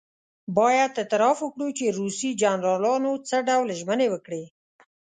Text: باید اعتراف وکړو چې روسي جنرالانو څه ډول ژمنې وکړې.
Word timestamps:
باید 0.57 0.91
اعتراف 1.01 1.37
وکړو 1.41 1.67
چې 1.77 1.95
روسي 1.99 2.29
جنرالانو 2.41 3.11
څه 3.27 3.37
ډول 3.49 3.67
ژمنې 3.79 4.07
وکړې. 4.11 4.43